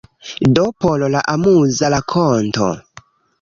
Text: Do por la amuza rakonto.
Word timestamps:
Do 0.55 0.63
por 0.85 1.03
la 1.15 1.21
amuza 1.33 1.93
rakonto. 1.95 2.73